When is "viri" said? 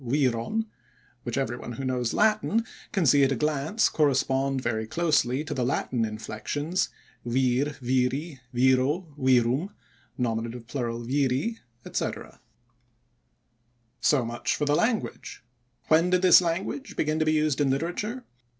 7.79-8.39, 11.05-11.59